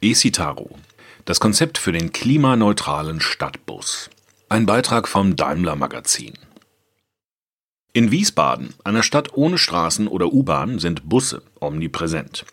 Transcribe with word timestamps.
eCitaro. 0.00 0.70
Das 1.24 1.40
Konzept 1.40 1.76
für 1.76 1.90
den 1.90 2.12
klimaneutralen 2.12 3.20
Stadtbus. 3.20 4.10
Ein 4.48 4.64
Beitrag 4.64 5.08
vom 5.08 5.34
Daimler 5.34 5.74
Magazin. 5.74 6.34
In 7.92 8.12
Wiesbaden, 8.12 8.74
einer 8.84 9.02
Stadt 9.02 9.34
ohne 9.34 9.58
Straßen 9.58 10.06
oder 10.06 10.32
U-Bahn, 10.32 10.78
sind 10.78 11.08
Busse 11.08 11.42
omnipräsent. 11.58 12.44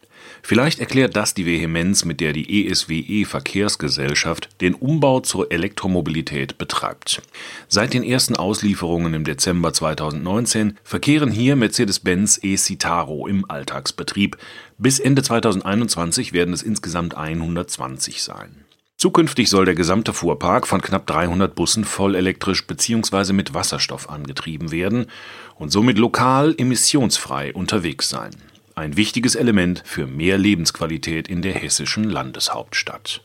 Vielleicht 0.42 0.80
erklärt 0.80 1.16
das 1.16 1.34
die 1.34 1.46
Vehemenz, 1.46 2.06
mit 2.06 2.20
der 2.20 2.34
die 2.34 2.68
ESWE 2.68 3.26
Verkehrsgesellschaft 3.26 4.62
den 4.62 4.76
Umbau 4.76 5.20
zur 5.20 5.52
Elektromobilität 5.52 6.58
betreibt. 6.58 7.22
Seit 7.68 7.94
den 7.94 8.04
ersten 8.04 8.36
Auslieferungen 8.36 9.14
im 9.14 9.24
Dezember 9.24 9.74
2019 9.74 10.78
verkehren 10.84 11.32
hier 11.32 11.56
Mercedes-Benz 11.56 12.40
e-Citaro 12.44 13.28
im 13.28 13.50
Alltagsbetrieb. 13.50 14.38
Bis 14.78 15.00
Ende 15.00 15.24
2021 15.24 16.34
werden 16.34 16.54
es 16.54 16.62
insgesamt 16.62 17.16
120 17.16 18.22
sein. 18.22 18.66
Zukünftig 18.98 19.50
soll 19.50 19.66
der 19.66 19.76
gesamte 19.76 20.14
Fuhrpark 20.14 20.68
von 20.68 20.82
knapp 20.82 21.06
300 21.06 21.54
Bussen 21.54 21.84
vollelektrisch 21.84 22.66
bzw. 22.66 23.34
mit 23.34 23.54
Wasserstoff 23.54 24.10
angetrieben 24.10 24.72
werden 24.72 25.08
und 25.56 25.70
somit 25.72 25.98
lokal 25.98 26.56
emissionsfrei 26.58 27.54
unterwegs 27.54 28.10
sein 28.10 28.32
ein 28.76 28.98
wichtiges 28.98 29.36
Element 29.36 29.82
für 29.86 30.06
mehr 30.06 30.38
Lebensqualität 30.38 31.28
in 31.28 31.42
der 31.42 31.54
hessischen 31.54 32.04
Landeshauptstadt. 32.04 33.22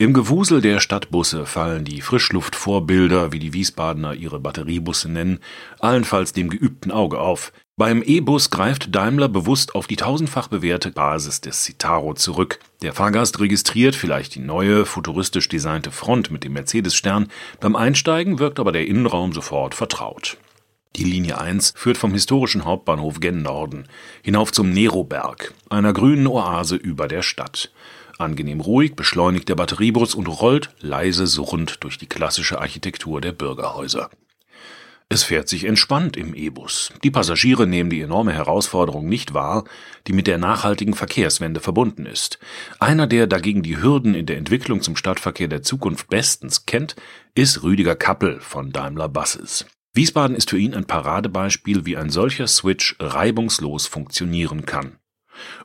Im 0.00 0.12
Gewusel 0.12 0.60
der 0.60 0.78
Stadtbusse 0.78 1.44
fallen 1.44 1.84
die 1.84 2.02
Frischluftvorbilder, 2.02 3.32
wie 3.32 3.40
die 3.40 3.52
Wiesbadener 3.52 4.14
ihre 4.14 4.38
Batteriebusse 4.38 5.10
nennen, 5.10 5.40
allenfalls 5.80 6.32
dem 6.32 6.50
geübten 6.50 6.92
Auge 6.92 7.18
auf. 7.18 7.52
Beim 7.76 8.02
E-Bus 8.02 8.50
greift 8.50 8.94
Daimler 8.94 9.28
bewusst 9.28 9.74
auf 9.74 9.88
die 9.88 9.96
tausendfach 9.96 10.46
bewährte 10.46 10.92
Basis 10.92 11.40
des 11.40 11.64
Citaro 11.64 12.14
zurück. 12.14 12.60
Der 12.82 12.92
Fahrgast 12.92 13.40
registriert 13.40 13.96
vielleicht 13.96 14.36
die 14.36 14.40
neue, 14.40 14.86
futuristisch 14.86 15.48
designte 15.48 15.90
Front 15.90 16.30
mit 16.30 16.44
dem 16.44 16.52
Mercedes-Stern, 16.52 17.26
beim 17.58 17.74
Einsteigen 17.74 18.38
wirkt 18.38 18.60
aber 18.60 18.70
der 18.70 18.86
Innenraum 18.86 19.32
sofort 19.32 19.74
vertraut. 19.74 20.38
Die 20.96 21.04
Linie 21.04 21.38
1 21.38 21.74
führt 21.76 21.98
vom 21.98 22.12
historischen 22.12 22.64
Hauptbahnhof 22.64 23.20
gen 23.20 23.42
Norden 23.42 23.86
hinauf 24.22 24.52
zum 24.52 24.70
Neroberg, 24.70 25.54
einer 25.70 25.92
grünen 25.92 26.26
Oase 26.26 26.76
über 26.76 27.08
der 27.08 27.22
Stadt. 27.22 27.70
Angenehm 28.18 28.60
ruhig 28.60 28.96
beschleunigt 28.96 29.48
der 29.48 29.54
Batteriebus 29.54 30.14
und 30.14 30.26
rollt 30.26 30.70
leise 30.80 31.26
surrend 31.26 31.84
durch 31.84 31.98
die 31.98 32.08
klassische 32.08 32.60
Architektur 32.60 33.20
der 33.20 33.32
Bürgerhäuser. 33.32 34.10
Es 35.10 35.22
fährt 35.22 35.48
sich 35.48 35.64
entspannt 35.64 36.18
im 36.18 36.34
E-Bus. 36.34 36.92
Die 37.02 37.10
Passagiere 37.10 37.66
nehmen 37.66 37.88
die 37.88 38.02
enorme 38.02 38.34
Herausforderung 38.34 39.08
nicht 39.08 39.32
wahr, 39.32 39.64
die 40.06 40.12
mit 40.12 40.26
der 40.26 40.36
nachhaltigen 40.36 40.92
Verkehrswende 40.92 41.60
verbunden 41.60 42.04
ist. 42.04 42.38
Einer, 42.78 43.06
der 43.06 43.26
dagegen 43.26 43.62
die 43.62 43.80
Hürden 43.80 44.14
in 44.14 44.26
der 44.26 44.36
Entwicklung 44.36 44.82
zum 44.82 44.96
Stadtverkehr 44.96 45.48
der 45.48 45.62
Zukunft 45.62 46.08
bestens 46.08 46.66
kennt, 46.66 46.94
ist 47.34 47.62
Rüdiger 47.62 47.96
Kappel 47.96 48.38
von 48.40 48.70
Daimler 48.70 49.08
Buses. 49.08 49.64
Wiesbaden 49.98 50.36
ist 50.36 50.50
für 50.50 50.58
ihn 50.58 50.74
ein 50.74 50.84
Paradebeispiel, 50.84 51.84
wie 51.84 51.96
ein 51.96 52.08
solcher 52.08 52.46
Switch 52.46 52.94
reibungslos 53.00 53.88
funktionieren 53.88 54.64
kann. 54.64 55.00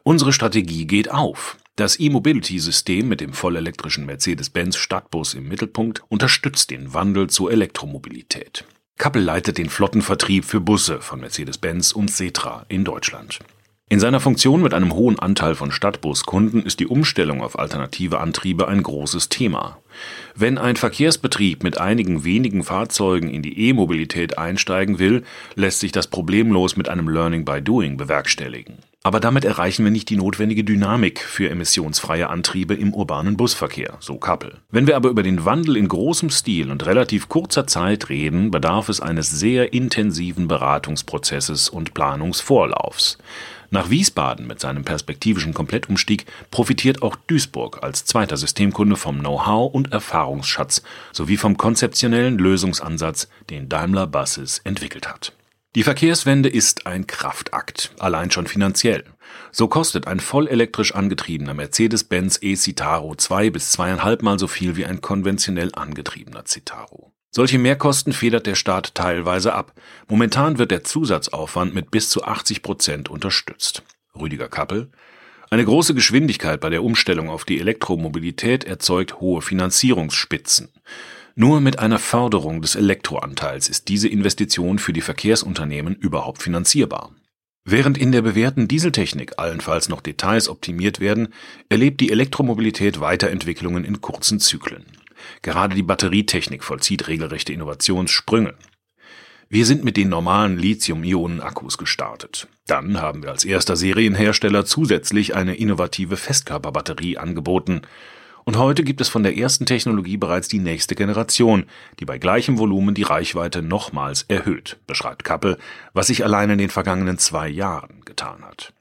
Unsere 0.02 0.34
Strategie 0.34 0.88
geht 0.88 1.12
auf. 1.12 1.58
Das 1.76 2.00
E-Mobility-System 2.00 3.08
mit 3.08 3.22
dem 3.22 3.32
vollelektrischen 3.32 4.08
Mercedes-Benz 4.08 4.78
Stadtbus 4.78 5.36
im 5.36 5.48
Mittelpunkt 5.48 6.02
unterstützt 6.10 6.72
den 6.72 6.96
Wandel 6.96 7.30
zur 7.30 7.52
Elektromobilität. 7.52 8.66
Kappel 8.98 9.22
leitet 9.22 9.60
den 9.60 9.70
Flottenvertrieb 9.70 10.46
für 10.46 10.60
Busse 10.60 11.00
von 11.00 11.20
Mercedes-Benz 11.20 11.92
und 11.92 12.10
Setra 12.10 12.66
in 12.70 12.84
Deutschland. 12.84 13.38
In 13.90 14.00
seiner 14.00 14.20
Funktion 14.20 14.62
mit 14.62 14.74
einem 14.74 14.94
hohen 14.94 15.20
Anteil 15.20 15.56
von 15.56 15.72
Stadtbuskunden 15.72 16.64
ist 16.64 16.80
die 16.80 16.88
Umstellung 16.88 17.42
auf 17.42 17.60
alternative 17.60 18.20
Antriebe 18.20 18.68
ein 18.68 18.82
großes 18.82 19.30
Thema. 19.30 19.78
Wenn 20.36 20.58
ein 20.58 20.78
Verkehrsbetrieb 20.78 21.64
mit 21.64 21.80
einigen 21.80 22.24
wenigen 22.24 22.64
Fahrzeugen 22.64 23.30
in 23.30 23.44
die 23.44 23.70
E-Mobilität 23.70 24.38
einsteigen 24.38 24.98
will, 24.98 25.24
lässt 25.56 25.80
sich 25.80 25.92
das 25.92 26.08
problemlos 26.08 26.76
mit 26.76 26.90
einem 26.90 27.08
Learning 27.08 27.46
by 27.46 27.62
Doing 27.62 27.98
bewerkstelligen. 27.98 28.78
Aber 29.06 29.20
damit 29.20 29.44
erreichen 29.44 29.84
wir 29.84 29.92
nicht 29.92 30.10
die 30.10 30.16
notwendige 30.16 30.64
Dynamik 30.64 31.20
für 31.20 31.50
emissionsfreie 31.50 32.30
Antriebe 32.30 32.74
im 32.74 32.94
urbanen 32.94 33.36
Busverkehr, 33.36 33.98
so 34.00 34.16
Kappel. 34.16 34.62
Wenn 34.72 34.88
wir 34.88 34.96
aber 34.96 35.10
über 35.10 35.24
den 35.24 35.44
Wandel 35.44 35.76
in 35.76 35.90
großem 35.90 36.30
Stil 36.30 36.72
und 36.72 36.86
relativ 36.86 37.28
kurzer 37.28 37.68
Zeit 37.68 38.08
reden, 38.08 38.50
bedarf 38.50 38.88
es 38.88 39.02
eines 39.02 39.30
sehr 39.30 39.74
intensiven 39.74 40.48
Beratungsprozesses 40.48 41.68
und 41.68 41.94
Planungsvorlaufs. 41.94 43.18
Nach 43.74 43.90
Wiesbaden 43.90 44.46
mit 44.46 44.60
seinem 44.60 44.86
perspektivischen 44.86 45.56
Komplettumstieg 45.56 46.28
profitiert 46.52 47.02
auch 47.02 47.16
Duisburg 47.16 47.82
als 47.82 48.06
zweiter 48.06 48.38
Systemkunde 48.38 48.96
vom 48.96 49.18
Know-how 49.18 49.74
und 49.74 49.92
Erfahrungsschatz 49.92 50.84
sowie 51.12 51.38
vom 51.38 51.58
konzeptionellen 51.58 52.38
Lösungsansatz, 52.38 53.30
den 53.50 53.70
Daimler 53.70 54.06
Buses 54.06 54.60
entwickelt 54.60 55.10
hat. 55.10 55.34
Die 55.74 55.82
Verkehrswende 55.82 56.50
ist 56.50 56.86
ein 56.86 57.08
Kraftakt, 57.08 57.96
allein 57.98 58.30
schon 58.30 58.46
finanziell. 58.46 59.06
So 59.52 59.68
kostet 59.68 60.06
ein 60.06 60.20
vollelektrisch 60.20 60.94
angetriebener 60.94 61.56
Mercedes-Benz 61.56 62.38
E-Citaro 62.44 63.16
zwei 63.16 63.50
bis 63.50 63.72
zweieinhalb 63.72 64.22
Mal 64.22 64.38
so 64.38 64.46
viel 64.46 64.76
wie 64.76 64.86
ein 64.86 65.02
konventionell 65.02 65.72
angetriebener 65.74 66.44
Citaro. 66.46 67.12
Solche 67.36 67.58
Mehrkosten 67.58 68.14
federt 68.14 68.46
der 68.46 68.54
Staat 68.54 68.94
teilweise 68.94 69.54
ab. 69.54 69.74
Momentan 70.08 70.60
wird 70.60 70.70
der 70.70 70.84
Zusatzaufwand 70.84 71.74
mit 71.74 71.90
bis 71.90 72.12
zu 72.12 72.24
80 72.24 72.62
Prozent 72.62 73.10
unterstützt. 73.10 73.82
Rüdiger 74.16 74.50
Kappel. 74.50 74.92
Eine 75.50 75.66
große 75.66 75.96
Geschwindigkeit 75.96 76.60
bei 76.62 76.70
der 76.70 76.84
Umstellung 76.84 77.32
auf 77.32 77.44
die 77.44 77.60
Elektromobilität 77.60 78.66
erzeugt 78.66 79.20
hohe 79.20 79.42
Finanzierungsspitzen. 79.42 80.70
Nur 81.34 81.60
mit 81.60 81.80
einer 81.80 81.98
Förderung 81.98 82.62
des 82.62 82.76
Elektroanteils 82.76 83.68
ist 83.68 83.88
diese 83.88 84.08
Investition 84.08 84.78
für 84.78 84.94
die 84.94 85.02
Verkehrsunternehmen 85.02 85.96
überhaupt 85.96 86.44
finanzierbar. 86.44 87.16
Während 87.66 87.98
in 87.98 88.12
der 88.12 88.22
bewährten 88.22 88.68
Dieseltechnik 88.68 89.40
allenfalls 89.40 89.90
noch 89.90 90.02
Details 90.02 90.50
optimiert 90.50 91.00
werden, 91.00 91.30
erlebt 91.70 92.00
die 92.00 92.12
Elektromobilität 92.12 93.00
Weiterentwicklungen 93.00 93.86
in 93.86 94.02
kurzen 94.02 94.40
Zyklen. 94.40 94.86
Gerade 95.42 95.76
die 95.76 95.84
Batterietechnik 95.84 96.64
vollzieht 96.64 97.08
regelrechte 97.08 97.54
Innovationssprünge. 97.54 98.56
Wir 99.50 99.66
sind 99.66 99.84
mit 99.84 99.98
den 99.98 100.10
normalen 100.10 100.58
Lithium-Ionen-Akkus 100.58 101.78
gestartet. 101.78 102.48
Dann 102.66 103.00
haben 103.00 103.22
wir 103.22 103.30
als 103.30 103.46
erster 103.46 103.76
Serienhersteller 103.76 104.66
zusätzlich 104.66 105.36
eine 105.36 105.56
innovative 105.56 106.18
Festkörperbatterie 106.18 107.18
angeboten. 107.18 107.82
Und 108.46 108.58
heute 108.58 108.84
gibt 108.84 109.00
es 109.00 109.10
von 109.10 109.22
der 109.24 109.38
ersten 109.38 109.66
Technologie 109.66 110.18
bereits 110.18 110.48
die 110.48 110.60
nächste 110.60 110.96
Generation, 110.96 111.66
die 112.00 112.06
bei 112.06 112.18
gleichem 112.18 112.58
Volumen 112.58 112.96
die 112.96 113.04
Reichweite 113.04 113.62
nochmals 113.62 114.24
erhöht, 114.24 114.78
beschreibt 114.88 115.24
Kappel, 115.24 115.58
was 115.94 116.08
sich 116.08 116.24
allein 116.24 116.50
in 116.50 116.58
den 116.58 116.70
vergangenen 116.70 117.18
zwei 117.20 117.48
Jahren 117.48 118.02
getan 118.06 118.44
hat. 118.44 118.74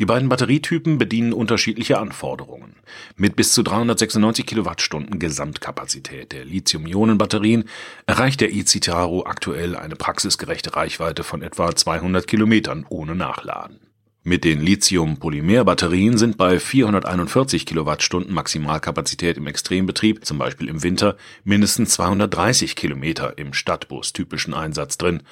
Die 0.00 0.06
beiden 0.06 0.28
Batterietypen 0.28 0.98
bedienen 0.98 1.32
unterschiedliche 1.32 1.98
Anforderungen. 1.98 2.74
Mit 3.14 3.36
bis 3.36 3.52
zu 3.52 3.62
396 3.62 4.44
Kilowattstunden 4.44 5.20
Gesamtkapazität 5.20 6.32
der 6.32 6.44
Lithium-Ionen-Batterien 6.44 7.68
erreicht 8.04 8.40
der 8.40 8.52
e-Citaro 8.52 9.24
aktuell 9.24 9.76
eine 9.76 9.94
praxisgerechte 9.94 10.74
Reichweite 10.74 11.22
von 11.22 11.42
etwa 11.42 11.76
200 11.76 12.26
Kilometern 12.26 12.84
ohne 12.88 13.14
Nachladen. 13.14 13.78
Mit 14.24 14.42
den 14.42 14.60
Lithium-Polymer-Batterien 14.60 16.18
sind 16.18 16.38
bei 16.38 16.58
441 16.58 17.64
Kilowattstunden 17.64 18.34
Maximalkapazität 18.34 19.36
im 19.36 19.46
Extrembetrieb, 19.46 20.24
zum 20.24 20.38
Beispiel 20.38 20.68
im 20.68 20.82
Winter, 20.82 21.16
mindestens 21.44 21.90
230 21.90 22.74
Kilometer 22.74 23.38
im 23.38 23.52
Stadtbus-typischen 23.52 24.54
Einsatz 24.54 24.98
drin. 24.98 25.22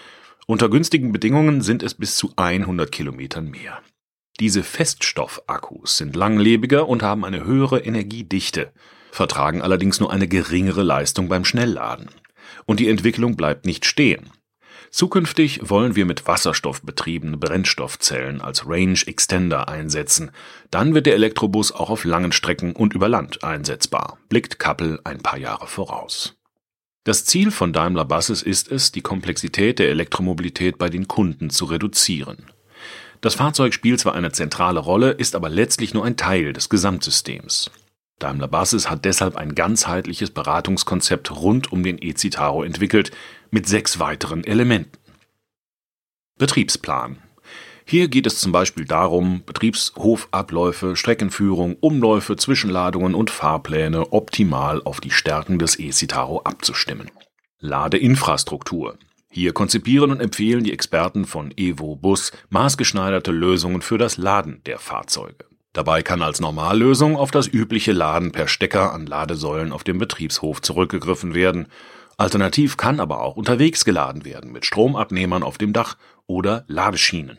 Unter 0.46 0.68
günstigen 0.68 1.10
Bedingungen 1.10 1.62
sind 1.62 1.82
es 1.82 1.94
bis 1.94 2.16
zu 2.16 2.32
100 2.36 2.92
Kilometern 2.92 3.50
mehr. 3.50 3.82
Diese 4.40 4.62
Feststoffakkus 4.62 5.98
sind 5.98 6.16
langlebiger 6.16 6.88
und 6.88 7.02
haben 7.02 7.24
eine 7.24 7.44
höhere 7.44 7.80
Energiedichte, 7.80 8.72
vertragen 9.10 9.62
allerdings 9.62 10.00
nur 10.00 10.12
eine 10.12 10.26
geringere 10.26 10.82
Leistung 10.82 11.28
beim 11.28 11.44
Schnellladen. 11.44 12.10
Und 12.64 12.80
die 12.80 12.88
Entwicklung 12.88 13.36
bleibt 13.36 13.66
nicht 13.66 13.84
stehen. 13.84 14.30
Zukünftig 14.90 15.70
wollen 15.70 15.96
wir 15.96 16.04
mit 16.04 16.26
Wasserstoff 16.26 16.82
betriebene 16.82 17.38
Brennstoffzellen 17.38 18.42
als 18.42 18.66
Range 18.66 18.98
Extender 19.06 19.68
einsetzen. 19.68 20.32
Dann 20.70 20.94
wird 20.94 21.06
der 21.06 21.14
Elektrobus 21.14 21.72
auch 21.72 21.88
auf 21.88 22.04
langen 22.04 22.30
Strecken 22.30 22.72
und 22.72 22.92
über 22.92 23.08
Land 23.08 23.42
einsetzbar, 23.42 24.18
blickt 24.28 24.58
Kappel 24.58 25.00
ein 25.04 25.22
paar 25.22 25.38
Jahre 25.38 25.66
voraus. 25.66 26.36
Das 27.04 27.24
Ziel 27.24 27.50
von 27.50 27.72
Daimler 27.72 28.04
Buses 28.04 28.42
ist 28.42 28.70
es, 28.70 28.92
die 28.92 29.00
Komplexität 29.00 29.78
der 29.78 29.88
Elektromobilität 29.88 30.76
bei 30.76 30.90
den 30.90 31.08
Kunden 31.08 31.48
zu 31.48 31.64
reduzieren. 31.64 32.46
Das 33.22 33.36
Fahrzeug 33.36 33.72
spielt 33.72 34.00
zwar 34.00 34.14
eine 34.14 34.32
zentrale 34.32 34.80
Rolle, 34.80 35.12
ist 35.12 35.36
aber 35.36 35.48
letztlich 35.48 35.94
nur 35.94 36.04
ein 36.04 36.16
Teil 36.16 36.52
des 36.52 36.68
Gesamtsystems. 36.68 37.70
Daimler 38.18 38.48
Buses 38.48 38.90
hat 38.90 39.04
deshalb 39.04 39.36
ein 39.36 39.54
ganzheitliches 39.54 40.30
Beratungskonzept 40.30 41.30
rund 41.30 41.70
um 41.70 41.84
den 41.84 41.98
e-Citaro 42.00 42.64
entwickelt, 42.64 43.12
mit 43.52 43.68
sechs 43.68 44.00
weiteren 44.00 44.42
Elementen. 44.42 44.98
Betriebsplan. 46.36 47.18
Hier 47.84 48.08
geht 48.08 48.26
es 48.26 48.40
zum 48.40 48.50
Beispiel 48.50 48.86
darum, 48.86 49.42
Betriebshofabläufe, 49.46 50.96
Streckenführung, 50.96 51.76
Umläufe, 51.78 52.36
Zwischenladungen 52.36 53.14
und 53.14 53.30
Fahrpläne 53.30 54.12
optimal 54.12 54.82
auf 54.82 55.00
die 55.00 55.10
Stärken 55.12 55.60
des 55.60 55.78
e-Citaro 55.78 56.40
abzustimmen. 56.42 57.10
Ladeinfrastruktur. 57.60 58.98
Hier 59.34 59.54
konzipieren 59.54 60.10
und 60.10 60.20
empfehlen 60.20 60.62
die 60.62 60.74
Experten 60.74 61.24
von 61.24 61.54
Evo 61.56 61.96
Bus 61.96 62.32
maßgeschneiderte 62.50 63.32
Lösungen 63.32 63.80
für 63.80 63.96
das 63.96 64.18
Laden 64.18 64.60
der 64.66 64.78
Fahrzeuge. 64.78 65.46
Dabei 65.72 66.02
kann 66.02 66.20
als 66.20 66.38
Normallösung 66.38 67.16
auf 67.16 67.30
das 67.30 67.48
übliche 67.48 67.92
Laden 67.92 68.32
per 68.32 68.46
Stecker 68.46 68.92
an 68.92 69.06
Ladesäulen 69.06 69.72
auf 69.72 69.84
dem 69.84 69.96
Betriebshof 69.96 70.60
zurückgegriffen 70.60 71.32
werden. 71.34 71.68
Alternativ 72.18 72.76
kann 72.76 73.00
aber 73.00 73.22
auch 73.22 73.36
unterwegs 73.36 73.86
geladen 73.86 74.26
werden 74.26 74.52
mit 74.52 74.66
Stromabnehmern 74.66 75.42
auf 75.42 75.56
dem 75.56 75.72
Dach 75.72 75.96
oder 76.26 76.64
Ladeschienen. 76.68 77.38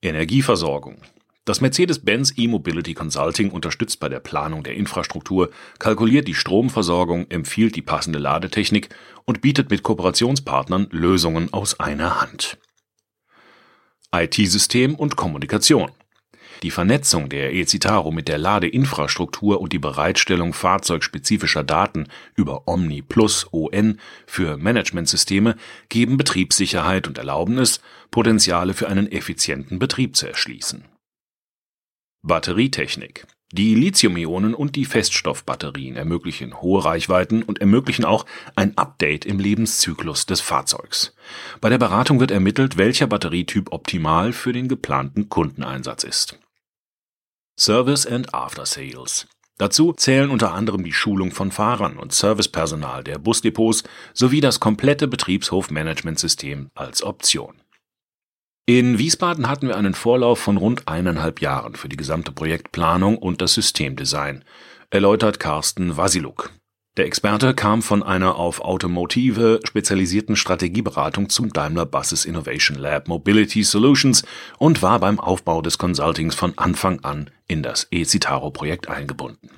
Energieversorgung. 0.00 1.02
Das 1.44 1.60
Mercedes-Benz 1.60 2.34
E-Mobility 2.36 2.94
Consulting 2.94 3.50
unterstützt 3.50 3.98
bei 3.98 4.08
der 4.08 4.20
Planung 4.20 4.62
der 4.62 4.74
Infrastruktur, 4.74 5.50
kalkuliert 5.80 6.28
die 6.28 6.34
Stromversorgung, 6.34 7.28
empfiehlt 7.30 7.74
die 7.74 7.82
passende 7.82 8.20
Ladetechnik 8.20 8.90
und 9.24 9.40
bietet 9.40 9.68
mit 9.68 9.82
Kooperationspartnern 9.82 10.86
Lösungen 10.92 11.52
aus 11.52 11.80
einer 11.80 12.20
Hand. 12.20 12.58
IT-System 14.14 14.94
und 14.94 15.16
Kommunikation. 15.16 15.90
Die 16.62 16.70
Vernetzung 16.70 17.28
der 17.28 17.52
e-Citaro 17.52 18.12
mit 18.12 18.28
der 18.28 18.38
Ladeinfrastruktur 18.38 19.60
und 19.60 19.72
die 19.72 19.80
Bereitstellung 19.80 20.52
fahrzeugspezifischer 20.52 21.64
Daten 21.64 22.06
über 22.36 22.68
Omni 22.68 23.02
Plus 23.02 23.48
ON 23.50 23.98
für 24.26 24.58
Managementsysteme 24.58 25.56
geben 25.88 26.18
Betriebssicherheit 26.18 27.08
und 27.08 27.18
erlauben 27.18 27.58
es, 27.58 27.80
Potenziale 28.12 28.74
für 28.74 28.88
einen 28.88 29.10
effizienten 29.10 29.80
Betrieb 29.80 30.14
zu 30.14 30.28
erschließen. 30.28 30.84
Batterietechnik 32.22 33.26
die 33.52 33.74
Lithium-Ionen 33.74 34.54
und 34.54 34.76
die 34.76 34.86
Feststoffbatterien 34.86 35.96
ermöglichen 35.96 36.62
hohe 36.62 36.82
Reichweiten 36.82 37.42
und 37.42 37.60
ermöglichen 37.60 38.06
auch 38.06 38.24
ein 38.56 38.76
Update 38.78 39.26
im 39.26 39.38
Lebenszyklus 39.38 40.24
des 40.24 40.40
Fahrzeugs. 40.40 41.14
Bei 41.60 41.68
der 41.68 41.76
Beratung 41.76 42.18
wird 42.18 42.30
ermittelt, 42.30 42.78
welcher 42.78 43.06
Batterietyp 43.06 43.70
optimal 43.70 44.32
für 44.32 44.54
den 44.54 44.68
geplanten 44.68 45.28
Kundeneinsatz 45.28 46.02
ist. 46.02 46.38
Service 47.58 48.06
and 48.06 48.32
After 48.32 48.64
Sales. 48.64 49.28
Dazu 49.58 49.92
zählen 49.92 50.30
unter 50.30 50.54
anderem 50.54 50.82
die 50.82 50.94
Schulung 50.94 51.30
von 51.30 51.52
Fahrern 51.52 51.98
und 51.98 52.14
Servicepersonal 52.14 53.04
der 53.04 53.18
Busdepots 53.18 53.84
sowie 54.14 54.40
das 54.40 54.60
komplette 54.60 55.06
Betriebshofmanagementsystem 55.08 56.70
als 56.74 57.02
Option. 57.02 57.61
In 58.64 58.96
Wiesbaden 58.96 59.48
hatten 59.48 59.66
wir 59.66 59.76
einen 59.76 59.92
Vorlauf 59.92 60.38
von 60.38 60.56
rund 60.56 60.86
eineinhalb 60.86 61.40
Jahren 61.40 61.74
für 61.74 61.88
die 61.88 61.96
gesamte 61.96 62.30
Projektplanung 62.30 63.18
und 63.18 63.42
das 63.42 63.54
Systemdesign, 63.54 64.44
erläutert 64.88 65.40
Carsten 65.40 65.96
Wasiluk. 65.96 66.50
Der 66.96 67.06
Experte 67.06 67.54
kam 67.54 67.82
von 67.82 68.04
einer 68.04 68.36
auf 68.36 68.60
Automotive 68.60 69.58
spezialisierten 69.64 70.36
Strategieberatung 70.36 71.28
zum 71.28 71.52
Daimler 71.52 71.86
Buses 71.86 72.24
Innovation 72.24 72.78
Lab 72.78 73.08
Mobility 73.08 73.64
Solutions 73.64 74.22
und 74.58 74.80
war 74.80 75.00
beim 75.00 75.18
Aufbau 75.18 75.60
des 75.60 75.78
Consultings 75.78 76.36
von 76.36 76.56
Anfang 76.56 77.00
an 77.00 77.30
in 77.48 77.64
das 77.64 77.88
E-Citaro-Projekt 77.90 78.88
eingebunden. 78.88 79.50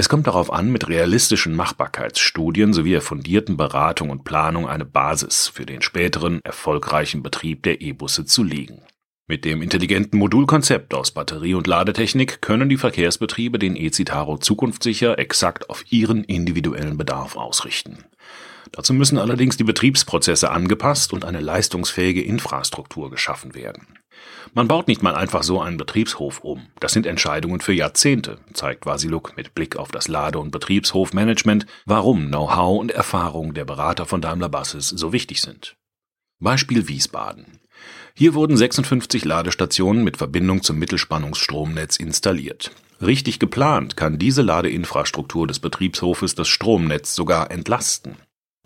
Es 0.00 0.08
kommt 0.08 0.28
darauf 0.28 0.52
an, 0.52 0.70
mit 0.70 0.88
realistischen 0.88 1.56
Machbarkeitsstudien 1.56 2.72
sowie 2.72 2.92
der 2.92 3.02
fundierten 3.02 3.56
Beratung 3.56 4.10
und 4.10 4.22
Planung 4.22 4.68
eine 4.68 4.84
Basis 4.84 5.48
für 5.48 5.66
den 5.66 5.82
späteren 5.82 6.40
erfolgreichen 6.44 7.24
Betrieb 7.24 7.64
der 7.64 7.80
E-Busse 7.80 8.24
zu 8.24 8.44
legen. 8.44 8.82
Mit 9.26 9.44
dem 9.44 9.60
intelligenten 9.60 10.16
Modulkonzept 10.20 10.94
aus 10.94 11.10
Batterie 11.10 11.54
und 11.54 11.66
Ladetechnik 11.66 12.40
können 12.40 12.68
die 12.68 12.76
Verkehrsbetriebe 12.76 13.58
den 13.58 13.74
E-Citaro 13.74 14.38
zukunftssicher 14.38 15.18
exakt 15.18 15.68
auf 15.68 15.82
ihren 15.90 16.22
individuellen 16.22 16.96
Bedarf 16.96 17.34
ausrichten. 17.34 18.04
Dazu 18.70 18.94
müssen 18.94 19.18
allerdings 19.18 19.56
die 19.56 19.64
Betriebsprozesse 19.64 20.52
angepasst 20.52 21.12
und 21.12 21.24
eine 21.24 21.40
leistungsfähige 21.40 22.22
Infrastruktur 22.22 23.10
geschaffen 23.10 23.56
werden. 23.56 23.98
Man 24.54 24.68
baut 24.68 24.88
nicht 24.88 25.02
mal 25.02 25.14
einfach 25.14 25.42
so 25.42 25.60
einen 25.60 25.76
Betriebshof 25.76 26.40
um. 26.40 26.66
Das 26.80 26.92
sind 26.92 27.06
Entscheidungen 27.06 27.60
für 27.60 27.72
Jahrzehnte, 27.72 28.38
zeigt 28.52 28.86
Vasiluk 28.86 29.36
mit 29.36 29.54
Blick 29.54 29.76
auf 29.76 29.90
das 29.90 30.08
Lade- 30.08 30.38
und 30.38 30.50
Betriebshofmanagement, 30.50 31.66
warum 31.86 32.28
Know-how 32.28 32.80
und 32.80 32.90
Erfahrung 32.90 33.54
der 33.54 33.64
Berater 33.64 34.06
von 34.06 34.20
Daimler 34.20 34.48
Buses 34.48 34.88
so 34.88 35.12
wichtig 35.12 35.40
sind. 35.40 35.76
Beispiel 36.40 36.88
Wiesbaden. 36.88 37.60
Hier 38.14 38.34
wurden 38.34 38.56
56 38.56 39.24
Ladestationen 39.24 40.02
mit 40.02 40.16
Verbindung 40.16 40.62
zum 40.62 40.78
Mittelspannungsstromnetz 40.78 41.96
installiert. 41.96 42.72
Richtig 43.00 43.38
geplant 43.38 43.96
kann 43.96 44.18
diese 44.18 44.42
Ladeinfrastruktur 44.42 45.46
des 45.46 45.60
Betriebshofes 45.60 46.34
das 46.34 46.48
Stromnetz 46.48 47.14
sogar 47.14 47.50
entlasten. 47.50 48.16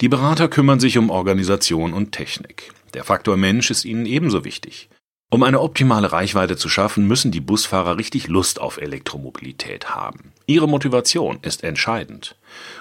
Die 0.00 0.08
Berater 0.08 0.48
kümmern 0.48 0.80
sich 0.80 0.96
um 0.96 1.10
Organisation 1.10 1.92
und 1.92 2.12
Technik. 2.12 2.72
Der 2.94 3.04
Faktor 3.04 3.36
Mensch 3.36 3.70
ist 3.70 3.84
ihnen 3.84 4.06
ebenso 4.06 4.44
wichtig. 4.44 4.88
Um 5.32 5.42
eine 5.44 5.62
optimale 5.62 6.12
Reichweite 6.12 6.58
zu 6.58 6.68
schaffen, 6.68 7.08
müssen 7.08 7.30
die 7.30 7.40
Busfahrer 7.40 7.96
richtig 7.96 8.28
Lust 8.28 8.60
auf 8.60 8.76
Elektromobilität 8.76 9.94
haben. 9.94 10.34
Ihre 10.44 10.68
Motivation 10.68 11.38
ist 11.40 11.64
entscheidend. 11.64 12.36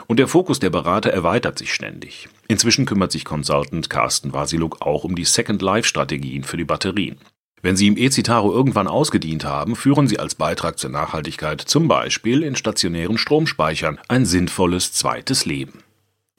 Und 0.08 0.18
der 0.20 0.28
Fokus 0.28 0.60
der 0.60 0.70
Berater 0.70 1.12
erweitert 1.12 1.58
sich 1.58 1.74
ständig. 1.74 2.28
Inzwischen 2.50 2.86
kümmert 2.86 3.14
sich 3.14 3.24
Consultant 3.24 3.90
Carsten 3.90 4.34
Vasiluk 4.34 4.82
auch 4.82 5.06
um 5.06 5.16
die 5.16 5.24
Second 5.24 5.62
Life 5.62 5.88
Strategien 5.88 6.44
für 6.44 6.58
die 6.58 6.66
Batterien. 6.66 7.20
Wenn 7.62 7.78
sie 7.78 7.88
im 7.88 7.96
E-Citaro 7.96 8.52
irgendwann 8.52 8.90
ausgedient 8.90 9.46
haben, 9.46 9.78
führen 9.78 10.10
sie 10.10 10.20
als 10.20 10.36
Beitrag 10.36 10.78
zur 10.78 10.90
Nachhaltigkeit 10.90 11.62
zum 11.62 11.88
Beispiel 11.88 12.44
in 12.44 12.58
stationären 12.58 13.18
Stromspeichern 13.18 13.98
ein 14.10 14.26
sinnvolles 14.26 14.92
zweites 14.92 15.46
Leben. 15.46 15.84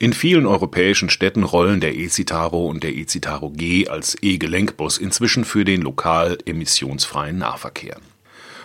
In 0.03 0.13
vielen 0.13 0.47
europäischen 0.47 1.11
Städten 1.11 1.45
rollen 1.45 1.79
der 1.79 1.95
E-Citaro 1.95 2.67
und 2.67 2.83
der 2.83 2.93
E-Citaro 2.93 3.51
G 3.51 3.87
als 3.87 4.17
E-Gelenkbus 4.21 4.99
inzwischen 4.99 5.45
für 5.45 5.65
den 5.65 5.81
lokal 5.81 6.39
emissionsfreien 6.45 7.39
Nahverkehr. 7.39 7.99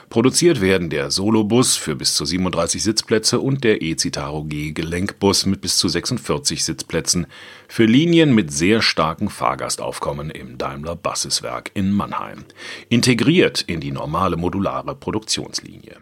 Produziert 0.10 0.62
werden 0.62 0.89
der 0.89 1.12
Solobus 1.12 1.75
für 1.75 1.95
bis 1.95 2.16
zu 2.16 2.25
37 2.25 2.81
Sitzplätze 2.81 3.39
und 3.39 3.63
der 3.63 3.84
E-Citaro 3.84 4.45
G 4.45 4.72
Gelenkbus 4.72 5.45
mit 5.45 5.62
bis 5.62 5.78
zu 5.78 5.88
46 5.88 6.66
Sitzplätzen 6.66 7.28
für 7.68 7.86
Linien 7.86 8.33
mit 8.33 8.51
sehr 8.51 8.81
starkem 8.81 9.30
Fahrgastaufkommen 9.30 10.31
im 10.31 10.57
Daimler 10.57 10.95
Busseswerk 10.95 11.69
in 11.75 11.92
Mannheim, 11.92 12.45
integriert 12.90 13.61
in 13.61 13.80
die 13.80 13.92
normale 13.92 14.38
modulare 14.38 14.95
Produktionslinie. 14.95 15.97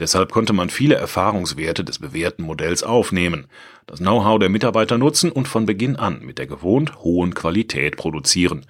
Deshalb 0.00 0.32
konnte 0.32 0.54
man 0.54 0.70
viele 0.70 0.94
Erfahrungswerte 0.94 1.84
des 1.84 1.98
bewährten 1.98 2.42
Modells 2.42 2.82
aufnehmen, 2.82 3.46
das 3.86 3.98
Know-how 3.98 4.38
der 4.38 4.48
Mitarbeiter 4.48 4.96
nutzen 4.96 5.30
und 5.30 5.46
von 5.46 5.66
Beginn 5.66 5.96
an 5.96 6.22
mit 6.22 6.38
der 6.38 6.46
gewohnt 6.46 6.96
hohen 7.02 7.34
Qualität 7.34 7.98
produzieren, 7.98 8.64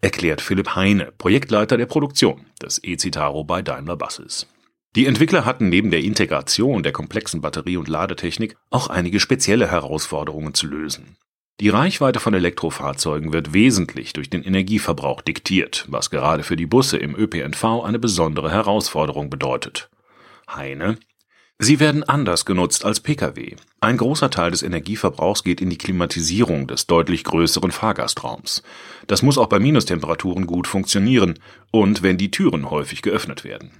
erklärt 0.00 0.40
Philipp 0.40 0.76
Heine, 0.76 1.12
Projektleiter 1.18 1.76
der 1.76 1.86
Produktion 1.86 2.46
des 2.62 2.80
E-Citaro 2.84 3.42
bei 3.42 3.62
Daimler 3.62 3.96
Buses. 3.96 4.46
Die 4.94 5.06
Entwickler 5.06 5.44
hatten 5.44 5.68
neben 5.68 5.90
der 5.90 6.00
Integration 6.00 6.84
der 6.84 6.92
komplexen 6.92 7.40
Batterie- 7.40 7.76
und 7.76 7.88
Ladetechnik 7.88 8.56
auch 8.70 8.86
einige 8.86 9.18
spezielle 9.18 9.68
Herausforderungen 9.68 10.54
zu 10.54 10.68
lösen. 10.68 11.16
Die 11.58 11.68
Reichweite 11.68 12.20
von 12.20 12.32
Elektrofahrzeugen 12.32 13.32
wird 13.32 13.52
wesentlich 13.52 14.12
durch 14.12 14.30
den 14.30 14.44
Energieverbrauch 14.44 15.20
diktiert, 15.20 15.84
was 15.88 16.10
gerade 16.10 16.44
für 16.44 16.56
die 16.56 16.66
Busse 16.66 16.96
im 16.96 17.16
ÖPNV 17.16 17.82
eine 17.82 17.98
besondere 17.98 18.52
Herausforderung 18.52 19.30
bedeutet. 19.30 19.88
Heine. 20.48 20.98
Sie 21.58 21.80
werden 21.80 22.04
anders 22.04 22.44
genutzt 22.44 22.84
als 22.84 23.00
Pkw. 23.00 23.56
Ein 23.80 23.96
großer 23.96 24.30
Teil 24.30 24.50
des 24.50 24.62
Energieverbrauchs 24.62 25.42
geht 25.42 25.62
in 25.62 25.70
die 25.70 25.78
Klimatisierung 25.78 26.66
des 26.66 26.86
deutlich 26.86 27.24
größeren 27.24 27.70
Fahrgastraums. 27.70 28.62
Das 29.06 29.22
muss 29.22 29.38
auch 29.38 29.48
bei 29.48 29.58
Minustemperaturen 29.58 30.46
gut 30.46 30.66
funktionieren 30.66 31.38
und 31.70 32.02
wenn 32.02 32.18
die 32.18 32.30
Türen 32.30 32.70
häufig 32.70 33.00
geöffnet 33.00 33.42
werden. 33.44 33.70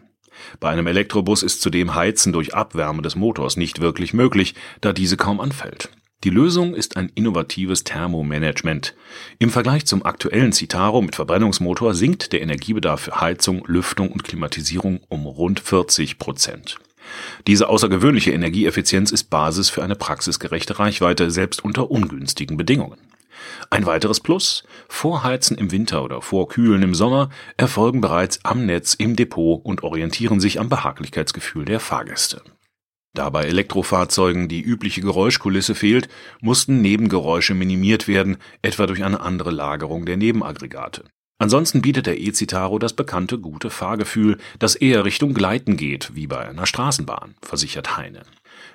Bei 0.58 0.70
einem 0.70 0.86
Elektrobus 0.86 1.42
ist 1.42 1.60
zudem 1.60 1.94
Heizen 1.94 2.32
durch 2.32 2.54
Abwärme 2.54 3.02
des 3.02 3.14
Motors 3.14 3.56
nicht 3.56 3.80
wirklich 3.80 4.14
möglich, 4.14 4.54
da 4.80 4.92
diese 4.92 5.16
kaum 5.16 5.40
anfällt. 5.40 5.90
Die 6.26 6.30
Lösung 6.30 6.74
ist 6.74 6.96
ein 6.96 7.12
innovatives 7.14 7.84
Thermomanagement. 7.84 8.96
Im 9.38 9.48
Vergleich 9.48 9.86
zum 9.86 10.04
aktuellen 10.04 10.52
Citaro 10.52 11.00
mit 11.00 11.14
Verbrennungsmotor 11.14 11.94
sinkt 11.94 12.32
der 12.32 12.42
Energiebedarf 12.42 13.02
für 13.02 13.20
Heizung, 13.20 13.62
Lüftung 13.68 14.10
und 14.10 14.24
Klimatisierung 14.24 14.98
um 15.08 15.24
rund 15.26 15.60
40 15.60 16.18
Prozent. 16.18 16.78
Diese 17.46 17.68
außergewöhnliche 17.68 18.32
Energieeffizienz 18.32 19.12
ist 19.12 19.30
Basis 19.30 19.70
für 19.70 19.84
eine 19.84 19.94
praxisgerechte 19.94 20.80
Reichweite, 20.80 21.30
selbst 21.30 21.64
unter 21.64 21.92
ungünstigen 21.92 22.56
Bedingungen. 22.56 22.98
Ein 23.70 23.86
weiteres 23.86 24.18
Plus, 24.18 24.64
Vorheizen 24.88 25.56
im 25.56 25.70
Winter 25.70 26.02
oder 26.02 26.22
Vorkühlen 26.22 26.82
im 26.82 26.96
Sommer 26.96 27.30
erfolgen 27.56 28.00
bereits 28.00 28.40
am 28.42 28.66
Netz 28.66 28.94
im 28.94 29.14
Depot 29.14 29.64
und 29.64 29.84
orientieren 29.84 30.40
sich 30.40 30.58
am 30.58 30.70
Behaglichkeitsgefühl 30.70 31.66
der 31.66 31.78
Fahrgäste. 31.78 32.42
Da 33.16 33.30
bei 33.30 33.44
Elektrofahrzeugen 33.44 34.46
die 34.46 34.60
übliche 34.60 35.00
Geräuschkulisse 35.00 35.74
fehlt, 35.74 36.06
mussten 36.42 36.82
Nebengeräusche 36.82 37.54
minimiert 37.54 38.08
werden, 38.08 38.36
etwa 38.60 38.86
durch 38.86 39.02
eine 39.02 39.20
andere 39.20 39.50
Lagerung 39.50 40.04
der 40.04 40.18
Nebenaggregate. 40.18 41.04
Ansonsten 41.38 41.80
bietet 41.80 42.06
der 42.06 42.20
E-Citaro 42.20 42.78
das 42.78 42.92
bekannte 42.92 43.38
gute 43.38 43.70
Fahrgefühl, 43.70 44.36
das 44.58 44.74
eher 44.74 45.06
Richtung 45.06 45.32
Gleiten 45.32 45.78
geht, 45.78 46.14
wie 46.14 46.26
bei 46.26 46.46
einer 46.46 46.66
Straßenbahn, 46.66 47.36
versichert 47.40 47.96
Heine. 47.96 48.20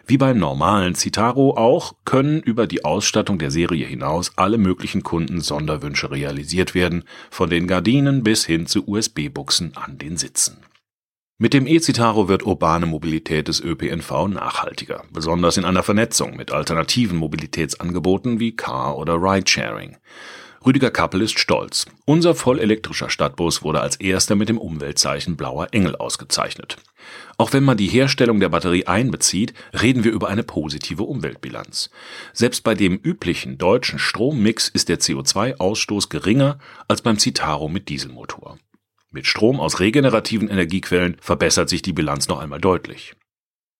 Wie 0.07 0.17
beim 0.17 0.39
normalen 0.39 0.95
Citaro 0.95 1.55
auch 1.55 1.93
können 2.03 2.39
über 2.39 2.65
die 2.65 2.83
Ausstattung 2.83 3.37
der 3.37 3.51
Serie 3.51 3.85
hinaus 3.85 4.31
alle 4.37 4.57
möglichen 4.57 5.03
Kunden 5.03 5.41
Sonderwünsche 5.41 6.09
realisiert 6.09 6.73
werden, 6.73 7.03
von 7.29 7.51
den 7.51 7.67
Gardinen 7.67 8.23
bis 8.23 8.43
hin 8.43 8.65
zu 8.65 8.87
USB-Buchsen 8.87 9.73
an 9.75 9.99
den 9.99 10.17
Sitzen. 10.17 10.57
Mit 11.41 11.55
dem 11.55 11.65
E-Citaro 11.65 12.27
wird 12.27 12.43
urbane 12.45 12.85
Mobilität 12.85 13.47
des 13.47 13.61
ÖPNV 13.61 14.27
nachhaltiger, 14.27 15.05
besonders 15.11 15.57
in 15.57 15.65
einer 15.65 15.81
Vernetzung 15.81 16.37
mit 16.37 16.51
alternativen 16.51 17.17
Mobilitätsangeboten 17.17 18.39
wie 18.39 18.55
Car- 18.55 18.95
oder 18.95 19.15
Ridesharing. 19.15 19.97
Rüdiger 20.63 20.91
Kappel 20.91 21.23
ist 21.23 21.39
stolz. 21.39 21.87
Unser 22.05 22.35
vollelektrischer 22.35 23.09
Stadtbus 23.09 23.63
wurde 23.63 23.81
als 23.81 23.95
erster 23.95 24.35
mit 24.35 24.49
dem 24.49 24.59
Umweltzeichen 24.59 25.35
Blauer 25.35 25.69
Engel 25.71 25.95
ausgezeichnet. 25.95 26.77
Auch 27.39 27.53
wenn 27.53 27.63
man 27.63 27.77
die 27.77 27.87
Herstellung 27.87 28.39
der 28.39 28.49
Batterie 28.49 28.85
einbezieht, 28.85 29.55
reden 29.73 30.03
wir 30.03 30.11
über 30.11 30.27
eine 30.27 30.43
positive 30.43 31.01
Umweltbilanz. 31.01 31.89
Selbst 32.33 32.63
bei 32.63 32.75
dem 32.75 32.97
üblichen 32.97 33.57
deutschen 33.57 33.97
Strommix 33.97 34.67
ist 34.67 34.89
der 34.89 34.99
CO2-Ausstoß 34.99 36.09
geringer 36.09 36.59
als 36.87 37.01
beim 37.01 37.17
Citaro 37.17 37.67
mit 37.67 37.89
Dieselmotor. 37.89 38.59
Mit 39.13 39.27
Strom 39.27 39.59
aus 39.59 39.81
regenerativen 39.81 40.49
Energiequellen 40.49 41.17
verbessert 41.19 41.67
sich 41.67 41.81
die 41.81 41.91
Bilanz 41.91 42.29
noch 42.29 42.39
einmal 42.39 42.61
deutlich. 42.61 43.13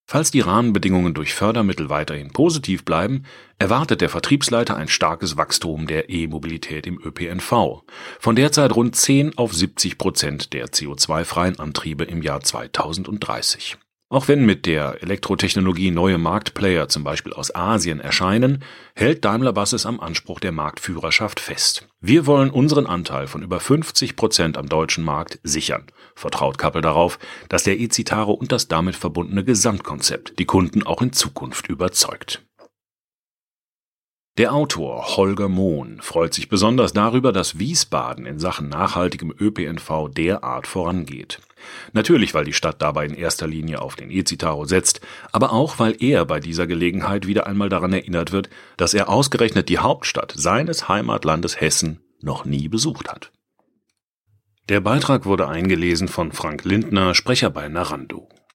Falls 0.05 0.29
die 0.29 0.41
Rahmenbedingungen 0.41 1.13
durch 1.13 1.33
Fördermittel 1.33 1.87
weiterhin 1.87 2.33
positiv 2.33 2.83
bleiben, 2.83 3.23
erwartet 3.57 4.01
der 4.01 4.09
Vertriebsleiter 4.09 4.75
ein 4.75 4.89
starkes 4.89 5.37
Wachstum 5.37 5.87
der 5.87 6.09
E-Mobilität 6.09 6.85
im 6.85 7.01
ÖPNV, 7.01 7.83
von 8.19 8.35
derzeit 8.35 8.75
rund 8.75 8.97
10 8.97 9.37
auf 9.37 9.53
70 9.53 9.97
Prozent 9.97 10.51
der 10.51 10.67
CO2-freien 10.67 11.59
Antriebe 11.59 12.03
im 12.03 12.21
Jahr 12.21 12.41
2030. 12.41 13.77
Auch 14.11 14.27
wenn 14.27 14.45
mit 14.45 14.65
der 14.65 15.01
Elektrotechnologie 15.01 15.89
neue 15.89 16.17
Marktplayer 16.17 16.89
zum 16.89 17.05
Beispiel 17.05 17.31
aus 17.31 17.55
Asien 17.55 18.01
erscheinen, 18.01 18.61
hält 18.93 19.23
Daimler 19.23 19.53
Buses 19.53 19.85
am 19.85 20.01
Anspruch 20.01 20.41
der 20.41 20.51
Marktführerschaft 20.51 21.39
fest. 21.39 21.87
Wir 22.01 22.25
wollen 22.25 22.49
unseren 22.49 22.87
Anteil 22.87 23.27
von 23.27 23.41
über 23.41 23.61
50 23.61 24.17
Prozent 24.17 24.57
am 24.57 24.67
deutschen 24.67 25.05
Markt 25.05 25.39
sichern, 25.43 25.85
vertraut 26.13 26.57
Kappel 26.57 26.81
darauf, 26.81 27.19
dass 27.47 27.63
der 27.63 27.79
E-Citaro 27.79 28.33
und 28.33 28.51
das 28.51 28.67
damit 28.67 28.97
verbundene 28.97 29.45
Gesamtkonzept 29.45 30.37
die 30.39 30.45
Kunden 30.45 30.83
auch 30.83 31.01
in 31.01 31.13
Zukunft 31.13 31.69
überzeugt. 31.69 32.43
Der 34.41 34.55
Autor 34.55 35.17
Holger 35.17 35.49
Mohn 35.49 36.01
freut 36.01 36.33
sich 36.33 36.49
besonders 36.49 36.93
darüber, 36.93 37.31
dass 37.31 37.59
Wiesbaden 37.59 38.25
in 38.25 38.39
Sachen 38.39 38.69
nachhaltigem 38.69 39.31
ÖPNV 39.39 40.09
derart 40.09 40.65
vorangeht. 40.65 41.37
Natürlich, 41.93 42.33
weil 42.33 42.45
die 42.45 42.53
Stadt 42.53 42.81
dabei 42.81 43.05
in 43.05 43.13
erster 43.13 43.45
Linie 43.45 43.83
auf 43.83 43.95
den 43.95 44.09
E-Citaro 44.09 44.65
setzt, 44.65 44.99
aber 45.31 45.53
auch, 45.53 45.77
weil 45.77 45.95
er 45.99 46.25
bei 46.25 46.39
dieser 46.39 46.65
Gelegenheit 46.65 47.27
wieder 47.27 47.45
einmal 47.45 47.69
daran 47.69 47.93
erinnert 47.93 48.31
wird, 48.31 48.49
dass 48.77 48.95
er 48.95 49.09
ausgerechnet 49.09 49.69
die 49.69 49.77
Hauptstadt 49.77 50.33
seines 50.35 50.89
Heimatlandes 50.89 51.61
Hessen 51.61 52.01
noch 52.19 52.43
nie 52.43 52.67
besucht 52.67 53.11
hat. 53.11 53.31
Der 54.69 54.79
Beitrag 54.79 55.27
wurde 55.27 55.49
eingelesen 55.49 56.07
von 56.07 56.31
Frank 56.31 56.65
Lindner, 56.65 57.13
Sprecher 57.13 57.51
bei 57.51 57.67
Narando. 57.67 58.27